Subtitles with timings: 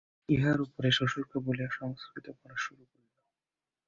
[0.29, 3.09] ইহার উপরে শ্বশুরকে বলিয়া সংস্কৃত পড়া শুরু করিল।